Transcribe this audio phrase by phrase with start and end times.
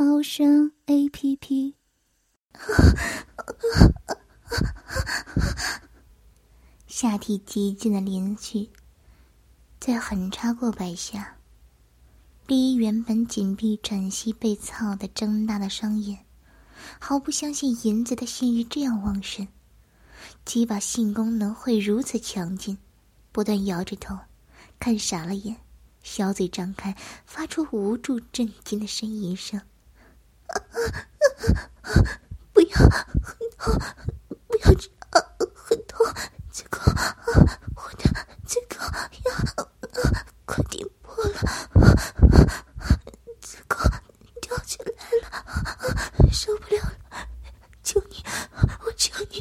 [0.00, 1.74] 猫声 A P P。
[6.86, 8.70] 下体极尽的连续，
[9.80, 11.38] 在横插过百下，
[12.46, 16.24] 丽原本紧闭喘息被操的睁大的双眼，
[17.00, 19.48] 毫不相信银子的性欲这样旺盛，
[20.44, 22.78] 鸡巴性功能会如此强劲，
[23.32, 24.16] 不断摇着头，
[24.78, 25.56] 看傻了眼。
[26.04, 29.60] 小嘴张开，发出无助震惊的呻吟声
[32.52, 32.88] ：“不要，很
[33.58, 33.74] 痛，
[34.46, 34.94] 不要这样，
[35.54, 36.06] 很痛，
[36.52, 36.80] 这个，
[37.76, 38.04] 我的
[38.46, 38.76] 这个
[39.24, 39.32] 要
[40.44, 41.40] 快顶破了，
[43.40, 43.76] 这个
[44.40, 45.28] 掉下来了，
[46.32, 46.92] 受不了了，
[47.82, 48.24] 求你，
[48.84, 49.40] 我求你，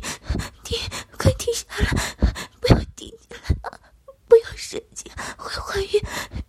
[0.64, 0.78] 停，
[1.18, 1.92] 快停下来，
[2.60, 3.42] 不要停下来，
[4.28, 6.02] 不要射精，会怀孕。”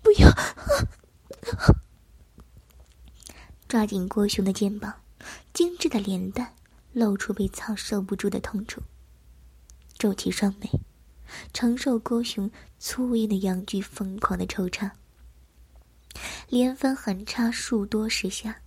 [0.03, 0.55] 不要啊！
[3.69, 4.95] 抓紧郭雄的肩膀，
[5.53, 6.55] 精致的脸蛋
[6.93, 8.81] 露出被操受不住的痛楚，
[9.99, 10.71] 皱起双眉，
[11.53, 14.91] 承受郭雄粗硬的阳具疯狂的抽插，
[16.49, 18.63] 连番狠插数多十下。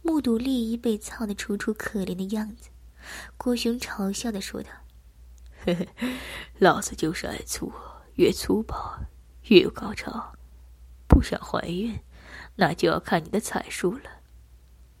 [0.00, 2.70] 目睹丽姨被操的楚楚可怜的样子，
[3.36, 4.70] 郭雄嘲笑的说道
[5.62, 5.88] ：“嘿嘿，
[6.58, 7.70] 老子就是爱粗，
[8.14, 8.98] 越粗暴。”
[9.48, 10.34] 越有高潮，
[11.06, 11.98] 不想怀孕，
[12.60, 14.10] 那就要看你的彩数了。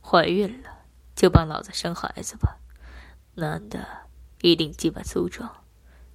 [0.00, 0.84] 怀孕了，
[1.16, 2.58] 就帮老子生孩子吧。
[3.34, 3.84] 男的
[4.42, 5.64] 一定鸡巴粗壮，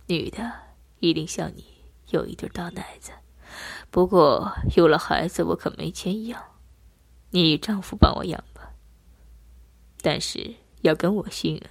[0.08, 0.52] 女的
[1.00, 1.66] 一定像你
[2.10, 3.12] 有一对大奶子。
[3.92, 6.42] 不过有了孩子，我可没钱养，
[7.32, 8.72] 你丈夫帮我养吧。
[10.02, 11.62] 但是要跟我姓，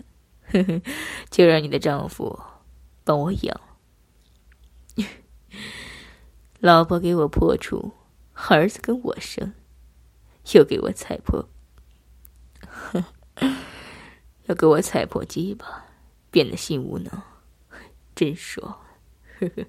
[0.52, 0.82] 呵呵，
[1.30, 2.38] 就让你的丈夫
[3.04, 3.60] 帮我养。
[6.60, 7.92] 老婆给我破处，
[8.34, 9.54] 儿子跟我生，
[10.54, 11.48] 又给我踩破，
[12.66, 13.04] 哼
[14.47, 15.84] 要给我踩破鸡巴，
[16.30, 17.22] 变得性无能，
[18.14, 18.81] 真爽！
[19.38, 19.64] 呵 呵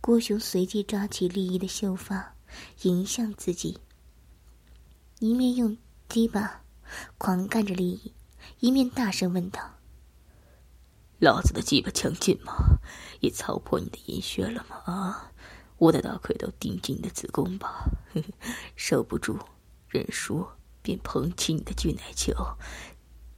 [0.00, 2.34] 郭雄随即抓起丽姨的秀发，
[2.82, 3.80] 迎向自己，
[5.18, 5.76] 一面用
[6.08, 6.62] 鸡巴
[7.18, 8.12] 狂干着丽姨，
[8.60, 9.74] 一面大声问道
[11.18, 12.78] ：“老子的鸡巴强劲吗？
[13.20, 14.76] 也操破你的阴穴了吗？
[14.86, 15.32] 啊！”
[15.78, 17.88] 我的大亏都顶进你的子宫吧，
[18.74, 19.38] 受不住，
[19.88, 20.44] 认输，
[20.82, 22.34] 便捧起你的巨奶球，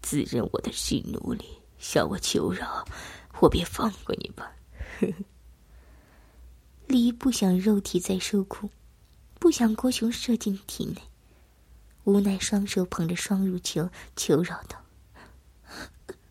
[0.01, 1.45] 自认我的性奴隶，
[1.79, 2.87] 向我求饶，
[3.41, 4.53] 我便放过你吧。
[6.89, 8.71] 李不想肉体再受苦，
[9.39, 10.97] 不想郭雄射进体内，
[12.05, 14.83] 无奈双手捧着双乳球，求饶道：“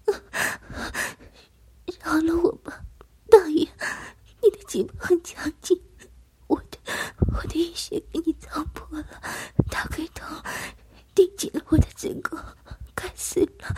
[2.03, 2.83] 饶了我吧，
[3.29, 3.67] 大爷，
[4.41, 5.79] 你的鸡巴很强劲。”
[6.49, 9.05] 我的阴血给你操破了，
[9.69, 10.25] 大龟头
[11.13, 12.37] 顶紧了我的子宫，
[12.95, 13.75] 该死了！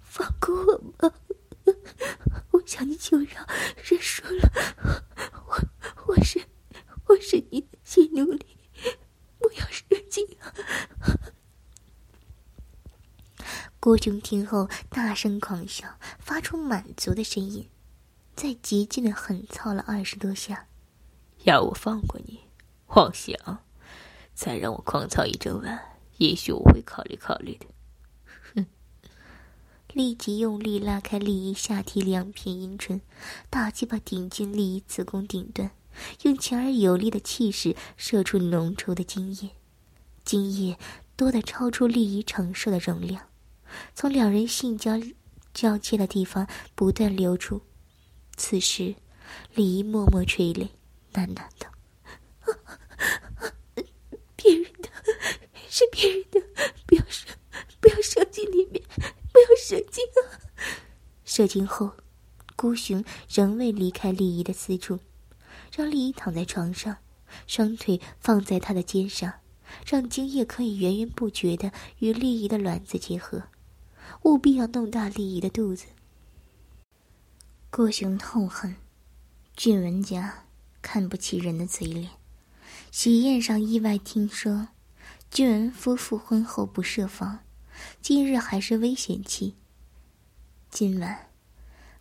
[0.00, 1.14] 放过我吧！
[2.50, 3.46] 我向你求饶，
[3.82, 4.50] 认输了。
[5.46, 5.58] 我
[6.06, 6.44] 我是
[7.06, 8.46] 我是你的新奴隶，
[9.38, 10.52] 不要射精啊！
[13.80, 17.70] 郭雄听后大声狂笑，发出满足的声音，
[18.34, 20.66] 在极尽的狠操了二十多下。
[21.44, 22.40] 要我放过你？
[22.88, 23.36] 妄想，
[24.34, 25.78] 再让我狂操一整晚，
[26.16, 27.66] 也许我会考虑考虑的。
[28.54, 28.66] 哼！
[29.92, 33.00] 立即用力拉开丽姨下体两片阴唇，
[33.50, 35.70] 大鸡巴顶进丽姨子宫顶端，
[36.22, 39.50] 用强而有力的气势射出浓稠的精液，
[40.24, 40.78] 精液
[41.14, 43.22] 多得超出丽姨承受的容量，
[43.94, 44.98] 从两人性交
[45.52, 47.60] 交接的地方不断流出。
[48.36, 48.94] 此时，
[49.54, 50.70] 丽姨默默垂泪，
[51.14, 51.72] 喃喃道。
[54.36, 54.90] 别人的，
[55.70, 56.38] 是别人的，
[56.86, 57.26] 不要射，
[57.80, 58.84] 不要射进里面，
[59.32, 60.20] 不要射进啊！
[61.24, 61.92] 射精后，
[62.54, 65.00] 孤雄仍未离开丽姨的私处，
[65.74, 66.98] 让丽姨躺在床上，
[67.46, 69.32] 双腿放在她的肩上，
[69.86, 73.44] 让精液可以源源不绝的与丽姨的卵子结合，
[74.24, 75.86] 务必要弄大丽姨的肚子。
[77.70, 78.76] 郭雄痛恨
[79.56, 80.43] 俊文家
[80.84, 82.10] 看不起人的嘴脸。
[82.90, 84.68] 喜宴上意外听说，
[85.30, 87.38] 俊文夫妇婚后不设防，
[88.02, 89.54] 今日还是危险期。
[90.70, 91.30] 今晚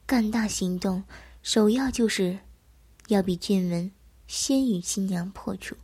[0.05, 1.05] 干大行动，
[1.41, 2.39] 首要就是
[3.07, 3.89] 要比俊文
[4.27, 5.77] 先与新娘破处，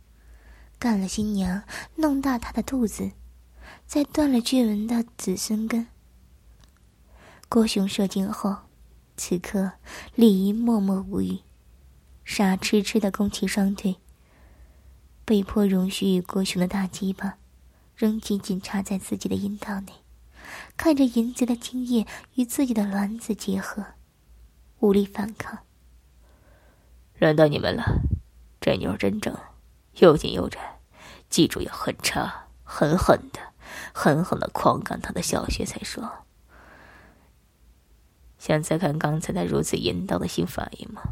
[0.78, 1.62] 干了新娘，
[1.96, 3.12] 弄大她的肚子，
[3.86, 5.86] 再断了俊文的子孙根。
[7.48, 8.58] 郭雄射精后，
[9.16, 9.72] 此刻
[10.14, 11.38] 李姨默默无语，
[12.32, 13.96] 傻痴痴的弓起双腿，
[15.24, 17.38] 被迫容许与郭雄的大鸡巴
[17.96, 19.92] 仍紧紧插在自己的阴道内，
[20.76, 22.06] 看着淫贼的精液
[22.36, 23.84] 与自己的卵子结合，
[24.78, 25.58] 无力反抗。
[27.18, 28.00] 轮到你们了，
[28.60, 29.36] 这妞真正，
[29.96, 30.78] 又紧又窄，
[31.28, 33.40] 记住要狠插，狠狠的，
[33.92, 36.24] 狠狠的狂干他的小穴才爽。
[38.38, 41.02] 想再看刚才他如此淫荡的性反应吗？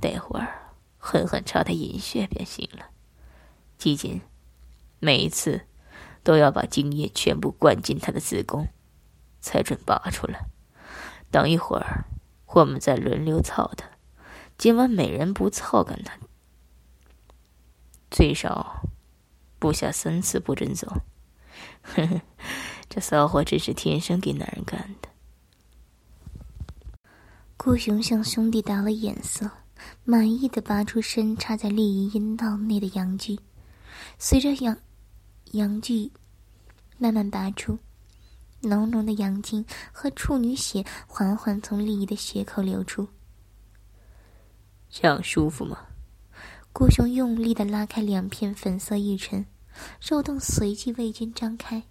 [0.00, 2.90] 待会儿狠狠插他阴穴便行了。
[3.76, 4.20] 基金，
[4.98, 5.66] 每一次
[6.22, 8.68] 都要把精液全部灌进他的子宫，
[9.40, 10.46] 才准拔出来。
[11.30, 12.04] 等一会儿，
[12.46, 13.88] 我们再轮流操他。
[14.56, 16.18] 今晚每人不操干他，
[18.10, 18.82] 最少
[19.58, 20.88] 不下三次不准走。
[21.82, 22.22] 呵呵，
[22.88, 25.08] 这骚货真是天生给男人干的。
[27.56, 29.48] 顾雄向兄弟打了眼色，
[30.10, 33.38] 满意的拔出身插在丽姨阴道内的阳具，
[34.18, 34.74] 随着阳
[35.50, 36.10] 阳具
[36.96, 37.78] 慢慢拔出，
[38.62, 39.62] 浓浓的阳精
[39.92, 43.06] 和处女血缓缓从丽姨的血口流出。
[44.88, 45.76] 这样舒服吗？
[46.72, 49.44] 顾雄用力的拉开两片粉色玉唇，
[50.00, 51.82] 肉洞随即为君张开。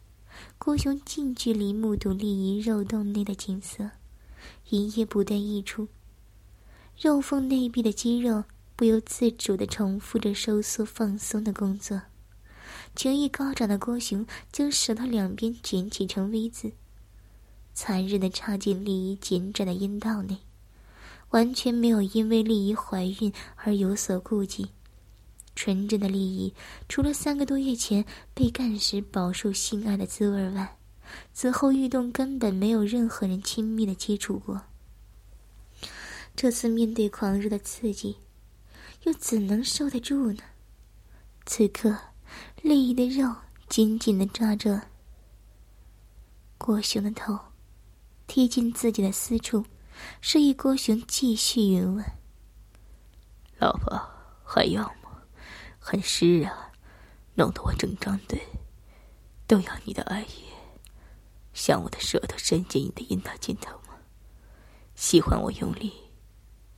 [0.57, 3.91] 顾雄近距离目睹丽姨肉洞内的景色。
[4.69, 5.87] 一夜不断溢出，
[6.99, 8.43] 肉缝内壁的肌肉
[8.75, 12.01] 不由自主的重复着收缩放松的工作。
[12.95, 16.71] 情欲高涨的郭雄将舌头两边卷起成 V 字，
[17.75, 20.39] 残忍的插进丽姨紧窄的阴道内，
[21.29, 24.69] 完全没有因为丽姨怀孕而有所顾忌。
[25.55, 26.51] 纯真的丽姨，
[26.89, 28.03] 除了三个多月前
[28.33, 30.77] 被干时饱受性爱的滋味外，
[31.31, 34.59] 此后，玉动根本没有任何人亲密的接触过。
[36.37, 38.15] 这次面对狂热的刺激，
[39.05, 40.43] 又怎能受得住呢？
[41.47, 41.97] 此刻，
[42.61, 43.35] 丽姨的肉
[43.67, 44.79] 紧紧的抓着
[46.55, 47.35] 郭雄的头，
[48.27, 49.65] 贴近自己的私处，
[50.21, 52.05] 示意郭雄继续云吻。
[53.57, 53.99] 老婆，
[54.43, 55.23] 还要吗？
[55.79, 56.71] 很湿啊，
[57.33, 58.39] 弄得我整张嘴
[59.47, 60.27] 都要你的爱液。
[61.55, 63.95] 想我的舌头伸进你的阴道尽头吗？
[64.93, 65.91] 喜欢我用力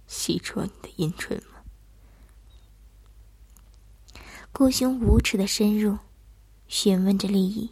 [0.09, 1.59] 吸戳你的阴唇吗？
[4.51, 5.99] 顾兄无耻的深入，
[6.67, 7.71] 询问着利益，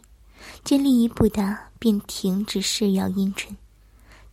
[0.62, 3.56] 见利益不答，便停止试咬阴唇，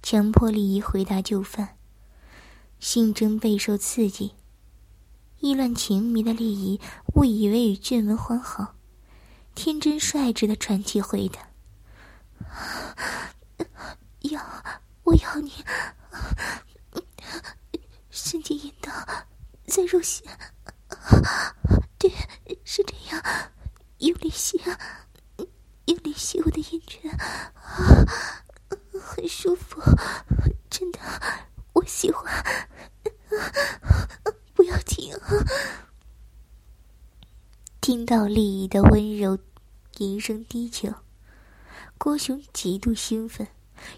[0.03, 1.77] 强迫利益回答就范。
[2.79, 4.35] 性征备受刺激，
[5.39, 6.79] 意乱情迷的利益
[7.15, 8.75] 误以为与俊文欢好，
[9.55, 11.39] 天真率直的喘气回答。
[14.21, 14.39] 要，
[15.03, 15.51] 我要你，
[18.25, 18.91] 伸进阴道，
[19.67, 20.23] 再入血。
[21.99, 22.11] 对，
[22.63, 23.23] 是这样，
[23.99, 24.59] 用力吸，
[25.85, 27.11] 用力吸我的阴唇，
[28.99, 29.79] 很舒服，
[30.71, 30.99] 真的，
[31.73, 32.43] 我喜欢。
[34.55, 35.45] 不要停啊！
[37.79, 39.37] 听到丽姨的温柔
[39.97, 40.91] 吟声低求。
[41.99, 43.47] 郭雄极度兴奋，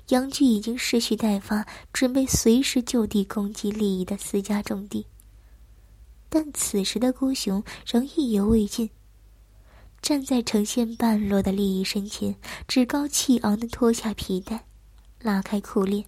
[0.10, 5.06] 杨巨已经失去待发，准备随时就地攻击利益的私家重地。
[6.30, 8.90] 但此时的郭雄仍意犹未尽，
[10.02, 12.36] 站在呈现半裸的利益身前，
[12.68, 14.66] 趾高气昂地脱下皮带，
[15.22, 16.04] 拉开裤链，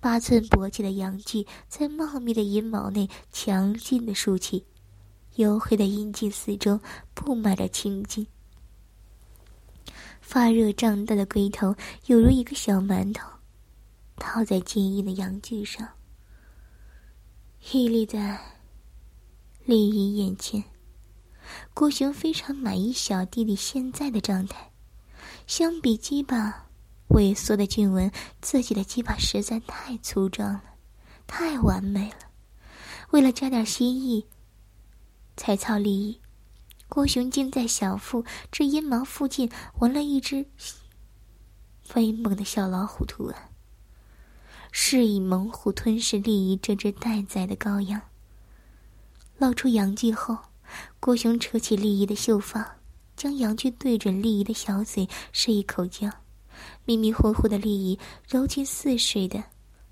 [0.00, 4.64] 八寸勃起的阳具在茂密的阴毛内强劲的竖起，
[5.36, 6.80] 黝黑的阴茎四周
[7.14, 8.26] 布满着青筋。
[10.32, 13.28] 发热胀大的龟头犹如一个小馒头，
[14.16, 15.86] 套在坚硬的阳具上，
[17.70, 18.40] 屹立在
[19.66, 20.64] 丽姨眼前。
[21.74, 24.70] 郭雄非常满意小弟弟现在的状态，
[25.46, 26.66] 相比鸡巴
[27.10, 28.10] 萎缩的俊文，
[28.40, 30.64] 自己的鸡巴实在太粗壮了，
[31.26, 32.20] 太完美了。
[33.10, 34.26] 为了加点心意，
[35.36, 36.21] 才操丽姨。
[36.94, 40.44] 郭雄竟在小腹至阴毛附近纹了一只
[41.94, 43.48] 威猛的小老虎图案，
[44.70, 47.98] 示意猛虎吞噬利益这只待宰的羔羊。
[49.38, 50.36] 露出阳具后，
[51.00, 52.76] 郭雄扯起利益的秀发，
[53.16, 56.12] 将阳具对准丽姨的小嘴，是一口浆。
[56.84, 59.42] 迷迷糊糊的丽姨柔情似水的，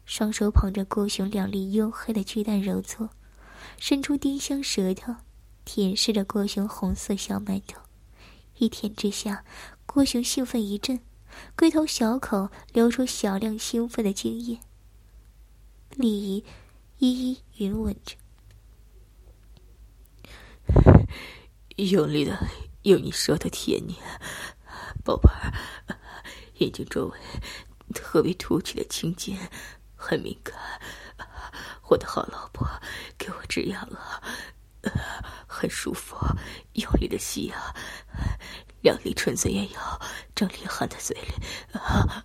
[0.05, 3.09] 双手捧着郭雄两粒黝黑的巨蛋揉搓，
[3.79, 5.15] 伸出丁香舌头，
[5.73, 7.81] 舔舐着郭雄红色小馒头。
[8.57, 9.45] 一舔之下，
[9.87, 10.99] 郭雄兴奋一阵，
[11.55, 14.59] 龟头小口流出小量兴奋的精液。
[15.91, 16.45] 李姨
[16.99, 18.17] 一一允吻着，
[21.77, 22.37] 用力的
[22.83, 23.97] 用你舌头舔你，
[25.05, 25.53] 宝贝儿，
[26.55, 27.19] 眼睛周围
[27.95, 29.39] 特别凸起的青筋
[29.95, 30.59] 很敏感，
[31.91, 32.69] 我的好老婆，
[33.17, 34.21] 给我止痒啊！
[35.47, 36.17] 很舒服，
[36.75, 37.75] 用力的吸啊！
[38.83, 40.01] 两粒纯色烟药
[40.35, 42.25] 正里含在嘴里啊！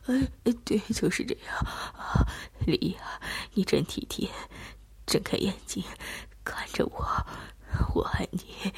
[0.63, 1.55] 对，就是这样
[1.93, 2.25] 啊！
[2.65, 3.21] 李呀，
[3.53, 4.29] 你真体贴，
[5.05, 5.83] 睁开眼睛
[6.43, 7.05] 看着我，
[7.93, 8.73] 我爱你。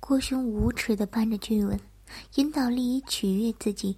[0.00, 1.78] 郭雄无耻的扳着俊文，
[2.34, 3.96] 引导丽姨取悦自己。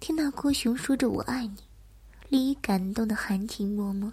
[0.00, 1.56] 听到郭雄说着“我爱你”，
[2.30, 4.10] 丽姨感动的含情脉脉。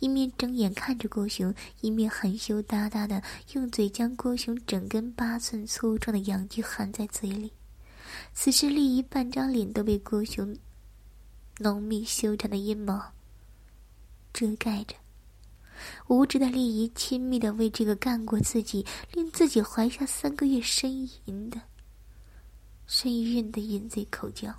[0.00, 7.52] 一面睁眼看着郭雄，一面含羞答答的用嘴将郭雄整根八寸粗壮的阳具含在嘴里。
[8.32, 10.56] 此时，丽姨半张脸都被郭雄
[11.58, 13.12] 浓密修长的阴毛
[14.32, 14.94] 遮盖着。
[16.06, 21.60] 无知的丽姨亲密的为这个干过自己、令自己怀下三个月呻吟的、
[22.88, 24.54] 呻孕的淫贼口交。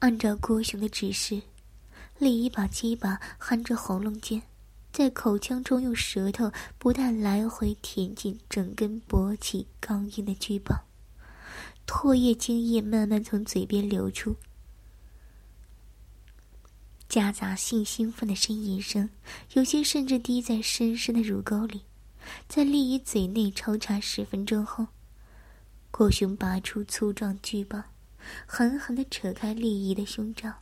[0.00, 1.40] 按照郭雄的指示。
[2.18, 4.42] 丽姨把鸡巴含着喉咙间，
[4.90, 10.84] 在口腔中用舌头不断来回舔进整根勃起刚硬的巨棒，
[11.86, 14.36] 唾液精液慢慢从嘴边流出，
[17.06, 19.10] 夹杂性兴奋的呻吟声，
[19.52, 21.82] 有些甚至滴在深深的乳沟里。
[22.48, 24.86] 在丽姨嘴内抽插十分钟后，
[25.90, 27.84] 郭雄拔出粗壮巨棒，
[28.46, 30.54] 狠狠地扯开丽姨的胸罩。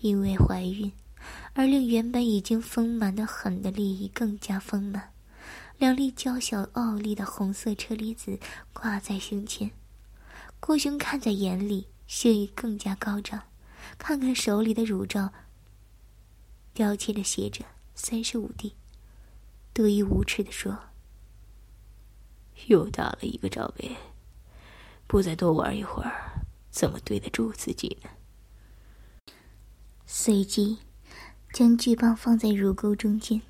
[0.00, 0.92] 因为怀孕，
[1.54, 5.12] 而令原本已经丰满的很的利益更加丰满。
[5.78, 8.38] 两粒娇小傲立的红色车厘子
[8.72, 9.70] 挂在胸前，
[10.60, 13.42] 郭兄看在眼里，性欲更加高涨。
[13.98, 15.32] 看看手里的乳罩，
[16.72, 18.74] 标签着写着三十五 D，
[19.72, 20.78] 得意无耻的说
[22.68, 23.94] ：“又打了一个罩杯，
[25.06, 28.08] 不再多玩一会儿，怎么对得住自己呢？”
[30.16, 30.78] 随即，
[31.52, 33.42] 将巨棒放在乳沟中间，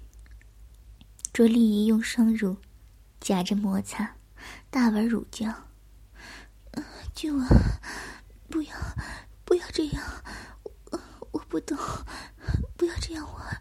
[1.30, 2.56] 着力仪用双乳
[3.20, 4.16] 夹着摩擦，
[4.70, 5.54] 大玩乳胶。
[7.14, 7.46] 俊文，
[8.48, 8.74] 不要，
[9.44, 10.02] 不要这样，
[10.90, 11.00] 我
[11.32, 11.76] 我不懂，
[12.78, 13.60] 不要这样玩。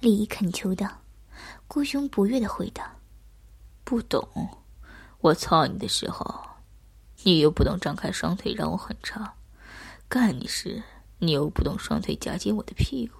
[0.00, 1.02] 丽姨恳求道。
[1.68, 2.82] 郭雄不悦的回道
[3.84, 4.26] ：“不懂？
[5.20, 6.42] 我操你的时候，
[7.22, 9.34] 你又不懂张开双腿让我很长。”
[10.12, 10.82] 干你时，
[11.20, 13.14] 你又不动双腿夹紧我的屁股，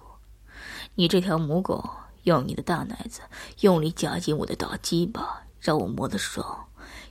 [0.93, 1.89] 你这条母狗
[2.21, 3.21] 用你的大奶子
[3.61, 6.67] 用力夹紧我的大鸡巴，让我摸得爽，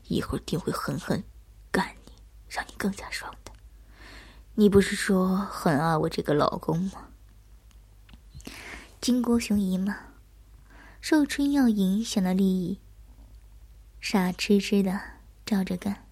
[0.06, 1.24] 一会儿定会狠狠
[1.72, 2.12] 干你，
[2.48, 3.50] 让你更加爽的。
[4.54, 7.08] 你不是说很爱我这个老公吗？
[9.00, 9.96] 金国雄姨妈，
[11.00, 12.78] 受春药影响的利益，
[14.00, 15.00] 傻痴痴的
[15.44, 16.06] 照着干，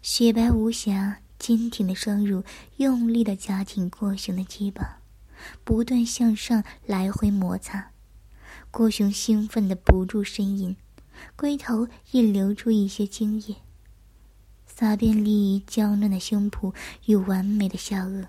[0.00, 1.18] 雪白无瑕。
[1.42, 2.44] 坚挺的双乳
[2.76, 5.00] 用力的夹紧郭雄的鸡巴，
[5.64, 7.90] 不断向上来回摩擦。
[8.70, 10.76] 郭雄兴奋的不住呻吟，
[11.34, 13.56] 龟头也流出一些精液，
[14.68, 16.72] 洒遍丽姨娇嫩的胸脯
[17.06, 18.26] 与完美的下颚。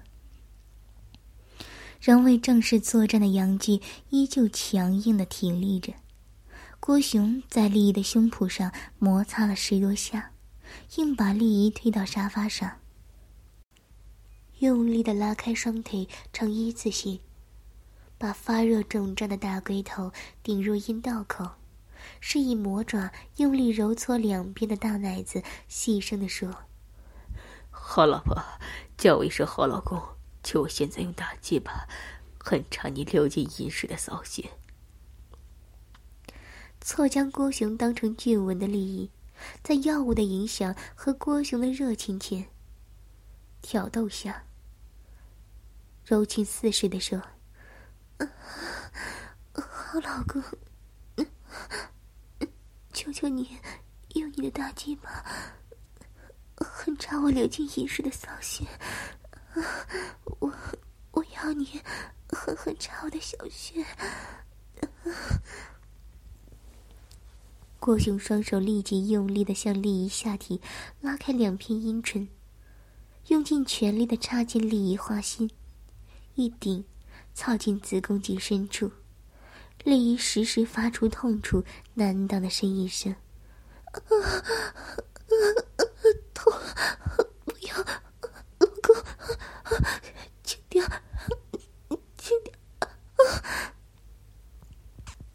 [2.02, 3.80] 仍未正式作战的杨继
[4.10, 5.94] 依旧强硬的挺立着。
[6.80, 10.32] 郭雄在丽姨的胸脯上摩擦了十多下，
[10.96, 12.80] 硬把丽姨推到沙发上。
[14.64, 17.20] 用力的拉开双腿呈一字形，
[18.18, 21.56] 把发热肿胀的大龟头顶入阴道口，
[22.22, 26.64] 示意魔爪用力揉搓两边的大奶子，细声的说
[27.70, 28.42] ：“好老婆，
[28.98, 30.02] 叫我一声好老公，
[30.42, 31.86] 就我现在用大鸡巴，
[32.40, 34.50] 很插你流进阴室的骚穴。”
[36.80, 39.10] 错将郭雄当成俊文的利益，
[39.62, 42.48] 在药物的影响和郭雄的热情前，
[43.62, 44.46] 挑逗下。
[46.06, 47.18] 柔情似水的说
[49.54, 50.44] ：“好老公，
[52.92, 53.58] 求求你
[54.16, 55.24] 用你的大鸡巴，
[56.58, 58.66] 狠插我流进阴室的骚穴。
[60.40, 60.54] 我
[61.12, 61.80] 我要你
[62.30, 63.86] 狠狠插我的小穴。”
[67.80, 70.60] 郭雄双手立即用力的向丽姨下体
[71.02, 72.28] 拉开两片阴唇，
[73.28, 75.50] 用尽全力的插进丽姨花心，
[76.36, 76.84] 一顶
[77.34, 78.92] 操进子宫颈深处。
[79.84, 81.64] 丽姨时时发出痛楚
[81.96, 83.16] 难当的呻吟声
[86.34, 86.54] ：“痛，
[87.46, 87.76] 不要，
[88.60, 88.96] 老公，
[90.44, 90.86] 轻点，
[92.18, 92.58] 轻点。”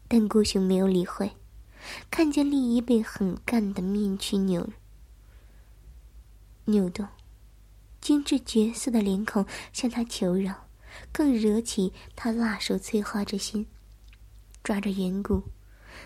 [0.07, 1.31] 但顾雄没有理会。
[2.11, 4.69] 看见丽姨被很干的面具扭
[6.65, 7.07] 扭动，
[8.01, 10.67] 精致绝色的脸孔向他求饶，
[11.11, 13.65] 更惹起他辣手摧花之心，
[14.63, 15.43] 抓着圆骨，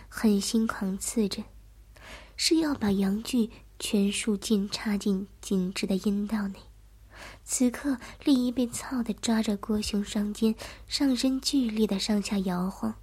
[0.07, 1.43] 狠心狂刺着，
[2.35, 6.59] 是要把阳具全数尽插进紧致的阴道内。
[7.43, 10.55] 此刻，丽姨被操的抓着郭雄双肩，
[10.87, 12.95] 上身剧烈的上下摇晃。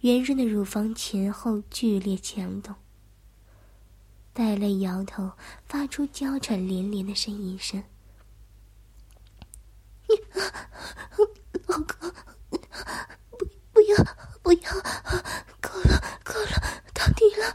[0.00, 2.74] 圆润的乳房前后剧烈强动，
[4.32, 5.32] 带泪摇头，
[5.66, 7.82] 发出娇喘连连的呻吟声。
[10.08, 10.20] 你，
[11.66, 12.12] 老公，
[12.50, 12.58] 不，
[13.72, 13.96] 不要，
[14.42, 14.72] 不要，
[15.60, 17.54] 够了，够了，到底了，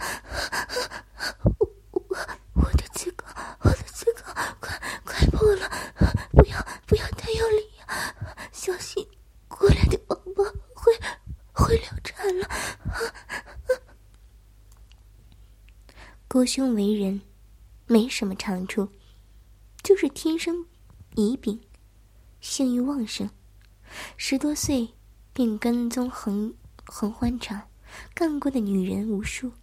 [1.58, 2.18] 我，我，
[2.54, 3.28] 我的子宫，
[3.62, 4.24] 我的子宫
[4.60, 5.70] 快，快破了，
[6.32, 8.16] 不要，不要太用力呀，
[8.52, 9.08] 小心
[9.48, 10.94] 过来的宝宝会。
[11.52, 12.48] 会流产了。
[16.28, 17.22] 郭兄为人
[17.86, 18.88] 没什么长处，
[19.84, 20.66] 就是天生
[21.16, 21.60] 乙丙，
[22.60, 23.30] 性欲旺盛。
[24.18, 24.90] 十多岁
[25.32, 27.70] 便跟踪横横欢场，
[28.14, 29.54] 干过的女人无数。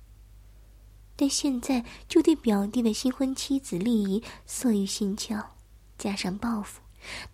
[1.15, 5.45] 但现在就对表弟的新婚妻子丽姨色欲心窍，
[5.99, 6.81] 加上报复，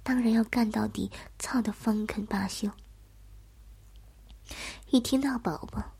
[0.02, 2.68] 当然要干到底，操得方肯罢休。
[4.90, 5.92] 一听到宝宝，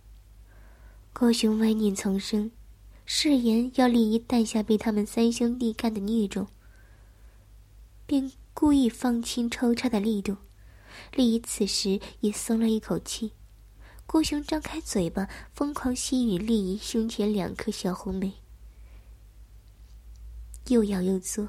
[1.12, 2.50] 郭雄歪念丛生，
[3.06, 6.48] 誓言要丽姨诞下被他们三兄弟干的孽种，
[8.12, 10.36] 便故意放轻抽插的力度。
[11.14, 13.32] 丽姨此时也松了一口气。
[14.04, 18.34] 郭雄张开嘴巴，疯狂吸吮丽姨胸前两颗小红梅，
[20.68, 21.48] 又咬又搓，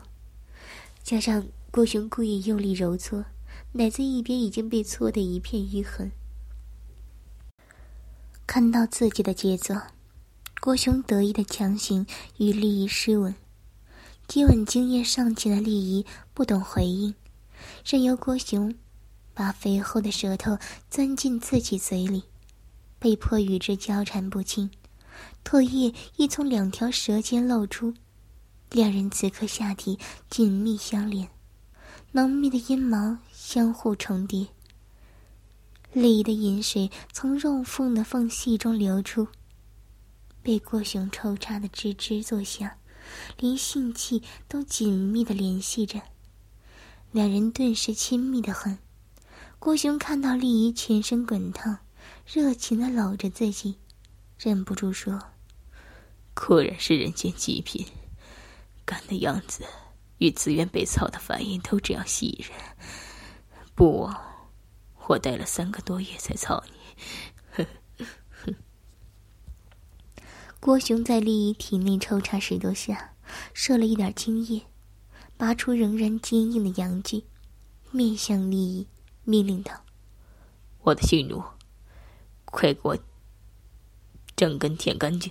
[1.03, 3.25] 加上郭雄故意用力揉搓，
[3.73, 6.13] 奶子一边已经被搓得一片淤痕。
[8.47, 9.81] 看到自己的杰作，
[10.61, 13.35] 郭雄得意的强行与丽姨湿吻，
[14.27, 17.13] 接吻经验尚浅的丽姨不懂回应，
[17.85, 18.73] 任由郭雄
[19.33, 20.57] 把肥厚的舌头
[20.89, 22.23] 钻进自己嘴里，
[22.97, 24.71] 被迫与之交缠不清，
[25.43, 27.93] 唾液亦从两条舌尖露出，
[28.71, 31.29] 两人此刻下体紧密相连，
[32.13, 34.47] 浓密的阴毛相互重叠。
[35.91, 39.27] 丽姨的饮水从肉缝的缝隙中流出，
[40.41, 42.67] 被郭雄抽插的吱吱作响，
[43.37, 46.01] 连性器都紧密的联系着，
[47.11, 48.77] 两人顿时亲密的很。
[49.59, 51.77] 郭雄看到丽姨全身滚烫，
[52.25, 53.75] 热情的搂着自己，
[54.37, 55.21] 忍不住说
[56.35, 57.85] ：“果然是人间极品，
[58.85, 59.63] 干的样子
[60.17, 62.57] 与自愿被操的反应都这样吸引人，
[63.73, 64.21] 不枉。”
[65.07, 66.79] 我待了三个多月才操你，
[70.63, 73.15] 郭雄在丽姨体内抽插十多下，
[73.53, 74.65] 射了一点精液，
[75.35, 77.25] 拔出仍然坚硬的阳具，
[77.91, 78.87] 面向丽姨，
[79.25, 79.83] 命令道
[80.83, 81.43] ：“我的性奴，
[82.45, 82.97] 快给我
[84.37, 85.29] 整根舔干净。”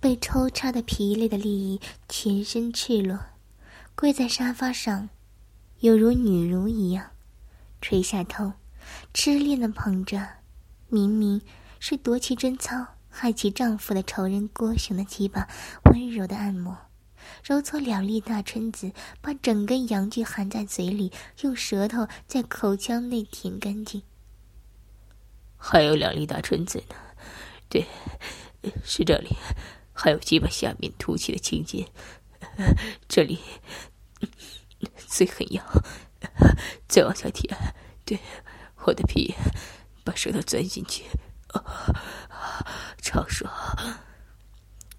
[0.00, 3.16] 被抽插的疲累的丽姨全身赤裸，
[3.94, 5.10] 跪在沙发上，
[5.78, 7.12] 犹如女奴一样。
[7.80, 8.54] 垂下头，
[9.14, 10.26] 痴恋的捧着，
[10.88, 11.40] 明明
[11.78, 15.48] 是夺其贞操、害其丈夫的仇人郭雄的鸡巴，
[15.86, 16.78] 温柔的按摩，
[17.42, 24.04] 揉搓两粒大春子，把整根阳具含在嘴里，用舌头在口腔内舔干净。
[25.56, 26.94] 还有两粒大春子呢，
[27.68, 27.84] 对，
[28.84, 29.30] 是这里，
[29.92, 31.84] 还有鸡巴下面凸起的青筋，
[33.08, 33.40] 这里
[35.08, 35.66] 最狠痒。
[36.86, 37.52] 再往下舔，
[38.04, 38.20] 对，
[38.86, 39.34] 我的屁，
[40.04, 41.02] 把舌头钻进去，
[43.00, 43.52] 超爽。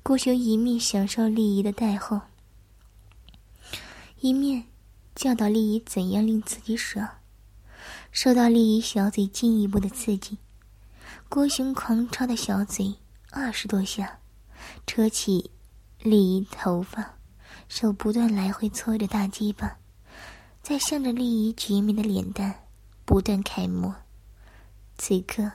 [0.02, 2.20] 郭雄一面享受丽姨的带后，
[4.20, 4.66] 一面
[5.14, 7.08] 教导丽姨怎样令自己爽。
[8.12, 10.38] 受到丽姨小嘴进一步的刺激，
[11.30, 12.96] 郭雄狂插的小嘴
[13.30, 14.20] 二十多下，
[14.88, 15.52] 扯起
[16.02, 17.18] 丽姨头发，
[17.68, 19.78] 手不断来回搓着大鸡巴。
[20.62, 22.64] 在向着丽姨绝美的脸蛋
[23.06, 23.96] 不断楷模。
[24.98, 25.52] 此刻，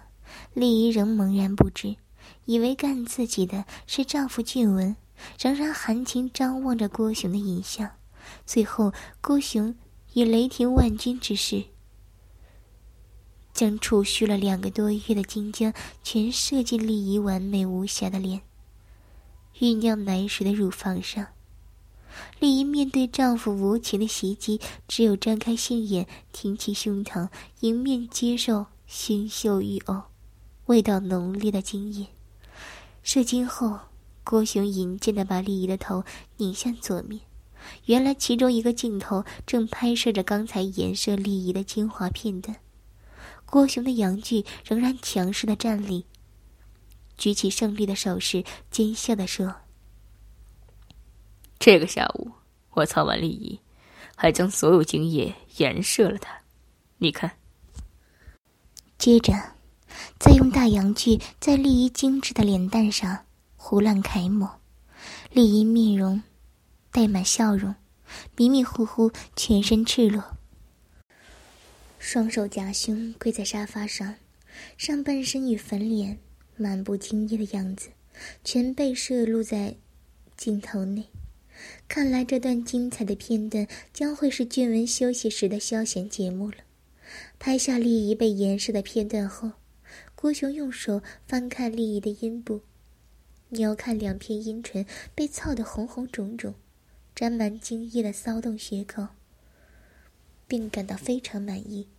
[0.53, 1.97] 丽姨仍茫然不知，
[2.45, 4.97] 以为干自己的是丈夫俊文，
[5.39, 7.91] 仍然含情张望着郭雄的影像。
[8.47, 9.75] 最后，郭雄
[10.13, 11.65] 以雷霆万钧之势，
[13.53, 18.41] 将储蓄了两个多月的金浆全射进丽姨完美无瑕的脸、
[19.59, 21.27] 酝酿奶水的乳房上。
[22.39, 27.29] 丽姨面对丈夫无情的袭击，只有张开杏眼，挺起胸膛，
[27.61, 30.05] 迎面接受腥嗅欲呕、
[30.67, 32.07] 味道浓烈的精液。
[33.03, 33.79] 射精后，
[34.23, 36.05] 郭雄引荐的把丽姨的头
[36.39, 37.21] 拧向左面。
[37.87, 42.57] 原来，其中一个镜头正拍摄着刚才颜射丽姨的精华片段。
[43.47, 46.05] 郭雄的阳具仍然强势的站立，
[47.17, 49.55] 举起胜利的手势，奸笑的说。
[51.59, 52.31] 这个下午，
[52.71, 53.61] 我操完丽姨，
[54.17, 56.37] 还将所有精液颜射了她。
[56.99, 57.31] 你看。
[58.99, 59.33] 接着，
[60.19, 63.25] 再用大阳具在丽姨精致的脸蛋上
[63.57, 64.61] 胡乱楷抹，
[65.33, 66.23] 丽姨面容
[66.91, 67.75] 带满笑容，
[68.37, 70.37] 迷迷糊糊，全身赤裸，
[71.99, 74.15] 双手夹胸跪在沙发上，
[74.77, 76.19] 上半身与粉脸
[76.57, 77.89] 满布精液的样子，
[78.45, 79.77] 全被摄录在
[80.37, 81.07] 镜头内。
[81.89, 86.57] 看来这段精彩的片段将会是俊文休息时的消闲节目了。
[87.39, 89.53] 拍下丽姨被颜射的片段后，
[90.25, 92.63] 郭雄用手翻看丽姨的阴部，
[93.51, 96.55] 鸟看两片阴唇被操得红红肿肿、
[97.15, 99.09] 沾满精液的骚动血口，
[100.49, 101.91] 并感到非常满意，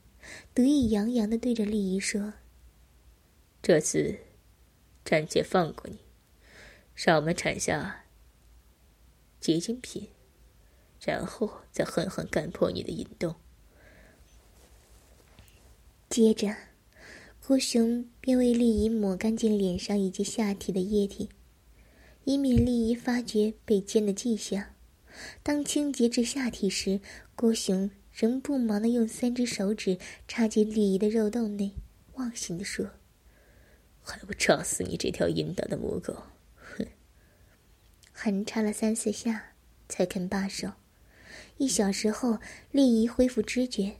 [0.55, 2.33] 得意洋洋地对着丽姨说
[3.61, 4.17] ：“这次
[5.03, 5.99] 暂且放过你，
[6.95, 8.05] 让我们产下。”
[9.39, 10.09] 结晶品，
[10.99, 13.35] 然后再狠狠干破你的阴洞。
[16.09, 16.55] 接着，
[17.47, 21.29] 郭雄便为丽姨抹干净脸上以及下体的液体，
[22.23, 24.73] 以免丽姨发觉被奸的迹象。
[25.43, 26.99] 当清洁至下体时，
[27.35, 31.73] 郭雄仍不忙的用三只手指插进丽姨的肉洞内，
[32.13, 32.89] 忘形的说
[34.01, 36.23] ：“还不炸死你这条淫荡的母狗！”
[38.11, 39.53] 狠插了三四下，
[39.87, 40.71] 才肯罢手。
[41.57, 42.39] 一小时后，
[42.71, 43.97] 丽姨恢复知觉，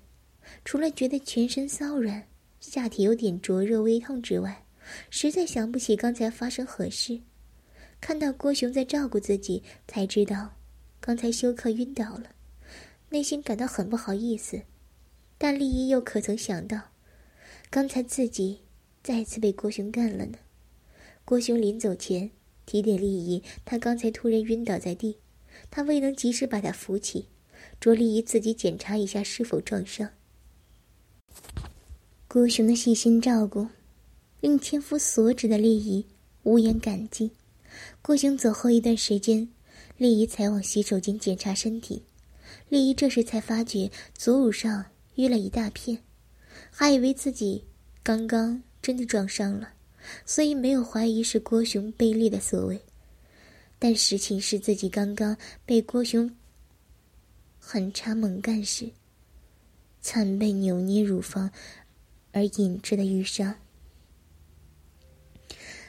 [0.64, 2.28] 除了觉得全身骚软、
[2.72, 4.66] 下体有点灼热微痛之外，
[5.10, 7.22] 实在想不起刚才发生何事。
[8.02, 10.56] 看到郭雄在照顾自己，才知道
[11.00, 12.32] 刚才休克晕倒了，
[13.10, 14.62] 内心感到很不好意思。
[15.38, 16.92] 但丽姨又可曾想到，
[17.70, 18.62] 刚才自己
[19.04, 20.38] 再次被郭雄干了呢？
[21.24, 22.32] 郭雄临走前。
[22.68, 25.20] 提点丽姨，她刚才突然晕倒在地，
[25.70, 27.28] 他未能及时把她扶起，
[27.80, 30.10] 着丽姨自己检查一下是否撞伤。
[32.36, 33.66] 郭雄的细心照顾，
[34.42, 36.06] 令千夫所指的丽姨
[36.44, 37.32] 无言感激。
[38.02, 39.48] 郭雄走后一段时间，
[39.98, 42.04] 丽姨才往洗手间检查身体。
[42.68, 44.84] 丽姨这时才发觉左乳上
[45.16, 45.98] 淤了一大片，
[46.70, 47.64] 还以为自己
[48.04, 49.70] 刚刚真的撞伤了。
[50.26, 52.78] 所以没有怀疑是郭雄卑劣的所为，
[53.80, 56.30] 但实情是自己刚刚被郭雄
[57.58, 58.90] 狠插猛干时，
[60.02, 61.50] 惨被扭捏乳房
[62.36, 63.56] 而引致的淤伤。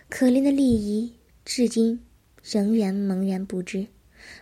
[0.09, 1.13] 可怜的丽姨
[1.45, 2.01] 至今
[2.41, 3.85] 仍然茫然不知，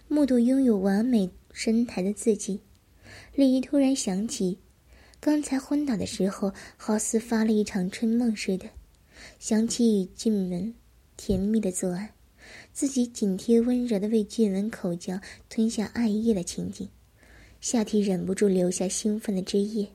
[0.07, 2.61] 目睹拥有完美身材的自己，
[3.35, 4.59] 丽姨突然想起，
[5.19, 8.69] 刚才昏倒的时候，好似发了一场春梦似的。
[9.39, 10.75] 想起与俊文
[11.17, 12.13] 甜蜜的做爱，
[12.75, 16.87] 自己紧贴温柔的为俊文口交、吞下爱液的情景，
[17.63, 19.89] 下体忍不住流下兴奋的汁液。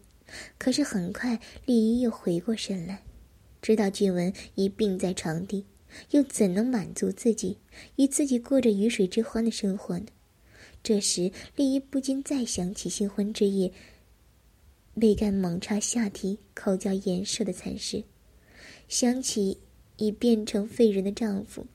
[0.57, 3.03] 可是很快，丽姨又回过神来，
[3.61, 5.65] 知道俊文已病在床底，
[6.11, 7.57] 又怎能满足自己，
[7.95, 10.05] 与自己过着鱼水之欢的生活呢？
[10.81, 13.71] 这时，丽姨不禁再想起新婚之夜
[14.99, 18.03] 被干猛插下体、口交颜射的惨事。
[18.87, 19.57] 想起
[19.97, 21.67] 已变成废人的丈夫，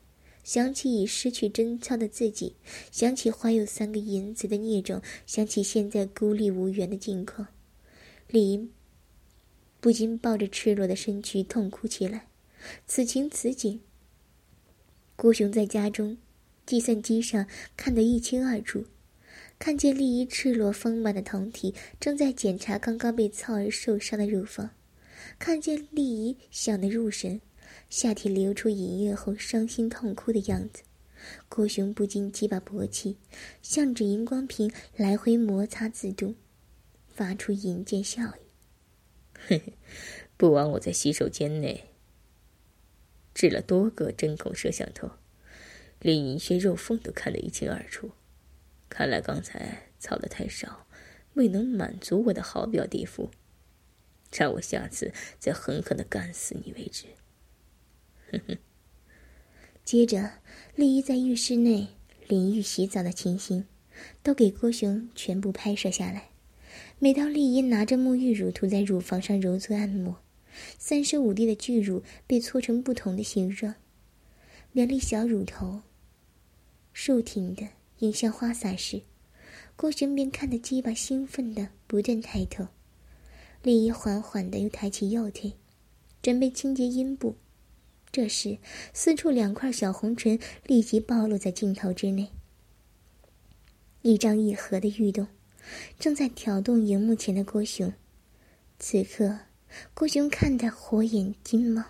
[0.43, 2.55] 想起已失去贞操的自己，
[2.91, 7.47] 想起怀有三个银子的孽种，想起现在孤立无援的境况，
[8.35, 8.69] 李
[9.81, 12.27] 不禁抱着赤裸的身躯痛哭起来。
[12.85, 13.81] 此情此景，
[15.15, 16.19] 郭雄在家中
[16.67, 18.87] 计算机上看得一清二楚，
[19.57, 24.71] 看见丽姨赤裸丰满的胴体正在检查刚刚被操而受伤的乳房。
[25.39, 27.41] 看见丽姨想得入神，
[27.89, 30.83] 下体流出饮液后伤心痛哭的样子，
[31.49, 33.17] 郭雄不禁几把勃起，
[33.63, 36.35] 向着荧光屏来回摩擦自动，
[37.15, 38.41] 发出淫贱笑意。
[39.39, 39.75] 嘿嘿，
[40.37, 41.91] 不枉我在洗手间内
[43.33, 45.13] 置了多个针孔摄像头，
[46.01, 48.11] 连银屑肉缝都看得一清二楚。
[48.89, 50.87] 看来刚才操的太少，
[51.35, 53.31] 未能满足我的好表弟夫。
[54.33, 57.07] 让我下次再狠狠的干死你为止。
[58.33, 58.59] 哼哼。
[59.85, 60.33] 接着，
[60.75, 61.89] 丽姨在浴室内
[62.27, 63.67] 淋浴洗澡的情形，
[64.23, 66.31] 都给郭雄全部拍摄下来。
[67.05, 70.17] 每当丽姨拿着沐浴乳涂在乳房上揉搓按摩，
[70.79, 73.75] 三十五滴的巨乳被搓成不同的形状，
[74.73, 75.83] 两粒小乳头
[76.95, 79.03] 竖挺的迎向花洒时，
[79.77, 82.69] 郭玄便看得鸡巴兴奋的不断抬头。
[83.63, 85.53] 丽姨缓缓的又抬起右腿，
[86.23, 87.37] 准备清洁阴部。
[88.11, 88.57] 这时，
[88.95, 92.31] 四处两块小红唇立即暴露在镜头之内，
[94.01, 95.27] 一张一合的玉动，
[95.99, 97.93] 正在挑动荧幕前的郭雄。
[98.79, 99.39] 此刻，
[99.95, 101.85] 郭雄看得火眼金睛，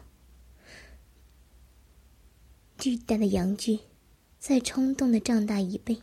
[2.79, 3.79] 巨大的阳具
[4.39, 5.99] 在冲动的胀大一倍，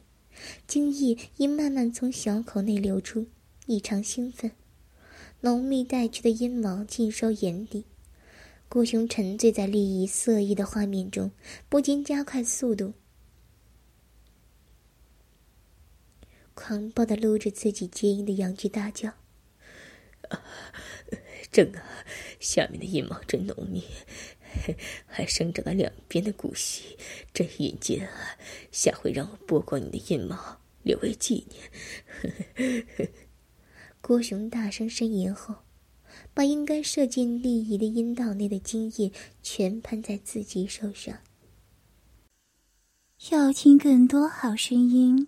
[0.65, 3.27] 精液已慢慢从小口内流出，
[3.67, 4.51] 异常兴奋，
[5.41, 7.85] 浓密带去的阴毛尽收眼底。
[8.67, 11.29] 郭雄沉醉在利益色意的画面中，
[11.67, 12.93] 不禁加快速度，
[16.61, 19.09] 狂暴的撸着自己坚硬的阳具，大叫
[20.29, 20.43] ：“啊，
[21.51, 21.81] 正啊，
[22.39, 23.83] 下面的阴毛真浓密，
[25.07, 26.95] 还生长了两边的骨隙，
[27.33, 28.37] 真阴劲啊！
[28.71, 32.85] 下回让我剥光你的阴毛，留为纪念。
[33.99, 35.55] ”郭雄大声呻吟后。
[36.33, 41.19] 把应该射进丽姨的阴道内的精液全喷在自己手上。
[43.31, 45.27] 要听更多好声音，